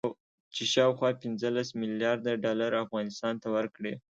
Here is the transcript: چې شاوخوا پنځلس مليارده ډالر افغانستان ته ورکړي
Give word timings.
چې 0.55 0.63
شاوخوا 0.73 1.09
پنځلس 1.21 1.69
مليارده 1.81 2.33
ډالر 2.43 2.71
افغانستان 2.85 3.33
ته 3.41 3.47
ورکړي 3.55 3.93